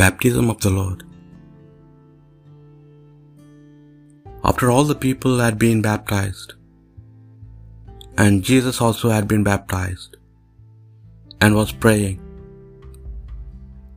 [0.00, 1.00] Baptism of the Lord.
[4.42, 6.54] After all the people had been baptized,
[8.16, 10.16] and Jesus also had been baptized,
[11.42, 12.18] and was praying,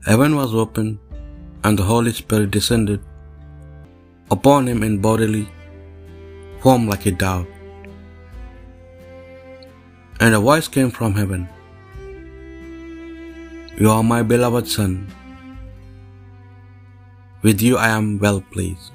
[0.06, 1.00] heaven was opened,
[1.64, 3.02] and the Holy Spirit descended
[4.30, 5.48] upon him in bodily
[6.60, 7.48] form like a dove.
[10.20, 11.48] And a voice came from heaven
[13.80, 14.92] You are my beloved Son.
[17.46, 18.94] With you I am well pleased.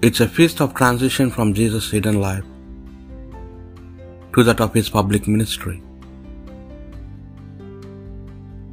[0.00, 2.46] It's a feast of transition from Jesus' hidden life
[4.36, 5.76] to that of his public ministry.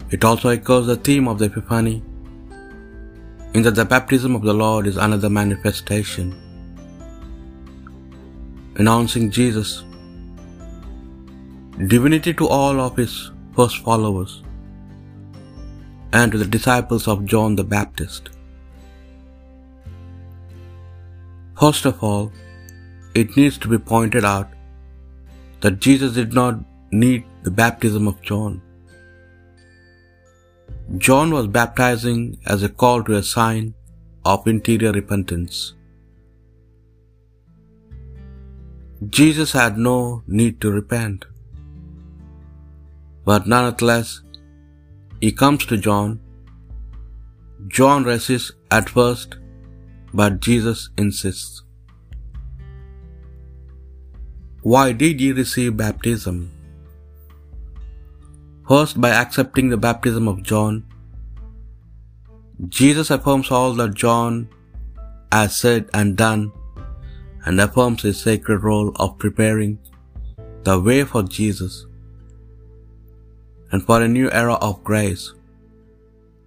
[0.10, 1.98] It also echoes the theme of the Epiphany,
[3.54, 6.34] in that the baptism of the Lord is another manifestation,
[8.78, 9.84] announcing Jesus'
[11.96, 14.44] divinity to all of his first followers
[16.14, 18.30] and to the disciples of John the Baptist.
[21.60, 22.32] First of all,
[23.16, 24.50] it needs to be pointed out
[25.62, 26.60] that Jesus did not
[26.92, 28.62] need the baptism of John.
[30.98, 33.74] John was baptizing as a call to a sign
[34.24, 35.74] of interior repentance.
[39.10, 41.26] Jesus had no need to repent.
[43.26, 44.22] But nonetheless,
[45.22, 46.20] he comes to John.
[47.68, 49.38] John resists at first,
[50.14, 51.64] but Jesus insists.
[54.62, 56.52] Why did he receive baptism?
[58.68, 60.84] First, by accepting the baptism of John,
[62.68, 64.50] Jesus affirms all that John
[65.32, 66.52] has said and done
[67.46, 69.80] and affirms his sacred role of preparing
[70.64, 71.86] the way for Jesus
[73.72, 75.34] and for a new era of grace.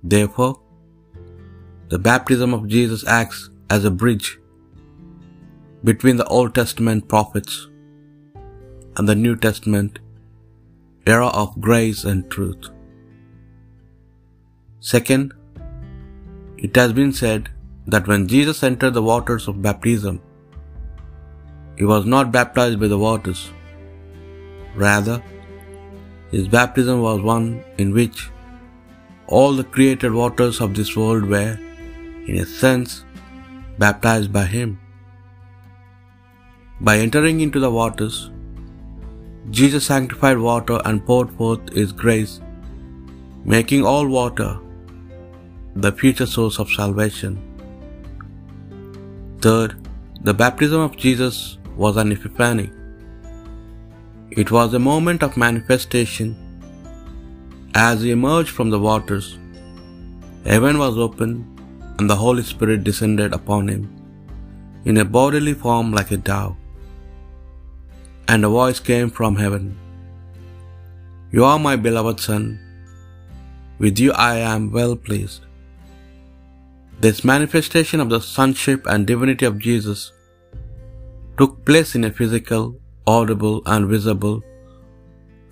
[0.02, 0.60] Therefore,
[1.88, 4.38] the baptism of Jesus acts as a bridge
[5.84, 7.68] between the Old Testament prophets
[8.96, 9.98] and the New Testament
[11.06, 12.68] era of grace and truth.
[14.80, 15.32] Second,
[16.58, 17.48] it has been said
[17.86, 20.20] that when Jesus entered the waters of baptism,
[21.76, 23.50] he was not baptized by the waters.
[24.74, 25.22] Rather,
[26.34, 27.46] his baptism was one
[27.78, 28.18] in which
[29.26, 31.58] all the created waters of this world were,
[32.26, 33.04] in a sense,
[33.78, 34.78] baptized by him.
[36.88, 38.30] By entering into the waters,
[39.58, 42.40] Jesus sanctified water and poured forth His grace,
[43.44, 44.50] making all water
[45.84, 47.32] the future source of salvation.
[49.46, 49.72] Third,
[50.28, 52.68] the baptism of Jesus was an epiphany.
[54.38, 56.28] It was a moment of manifestation.
[57.74, 59.38] As he emerged from the waters,
[60.44, 61.60] heaven was opened
[61.98, 63.82] and the Holy Spirit descended upon him
[64.84, 66.54] in a bodily form like a dove.
[68.28, 69.64] And a voice came from heaven
[71.32, 72.44] You are my beloved Son,
[73.78, 75.40] with you I am well pleased.
[77.00, 80.12] This manifestation of the sonship and divinity of Jesus
[81.36, 82.64] took place in a physical,
[83.16, 84.42] audible, and visible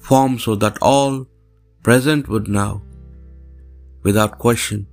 [0.08, 1.26] form so that all
[1.82, 2.82] present would know,
[4.02, 4.86] without question,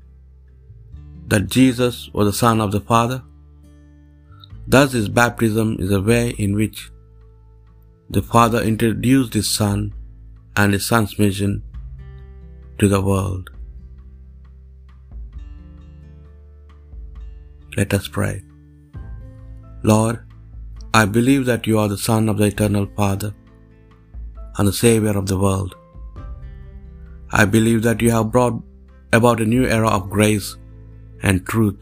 [1.27, 3.21] that Jesus was the Son of the Father.
[4.67, 6.91] Thus, his baptism is a way in which
[8.09, 9.93] the Father introduced His Son
[10.55, 11.63] and His Son's mission
[12.79, 13.49] to the world.
[17.77, 18.43] Let us pray.
[19.83, 20.24] Lord,
[20.97, 23.29] I believe that you are the Son of the Eternal Father
[24.57, 25.73] and the Savior of the world.
[27.39, 28.61] I believe that you have brought
[29.17, 30.47] about a new era of grace
[31.21, 31.81] and truth,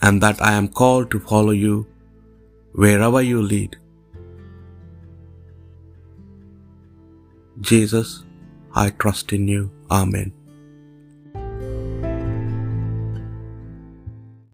[0.00, 1.76] and that I am called to follow you
[2.72, 3.76] wherever you lead.
[7.72, 8.24] Jesus,
[8.74, 9.70] I trust in you.
[9.90, 10.37] Amen.